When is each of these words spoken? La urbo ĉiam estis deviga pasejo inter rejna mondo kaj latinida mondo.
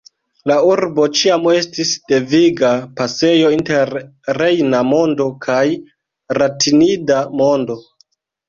La 0.51 0.55
urbo 0.67 1.03
ĉiam 1.17 1.43
estis 1.51 1.91
deviga 2.13 2.71
pasejo 3.01 3.51
inter 3.57 3.93
rejna 4.43 4.81
mondo 4.95 5.29
kaj 5.47 5.63
latinida 6.45 7.21
mondo. 7.45 7.79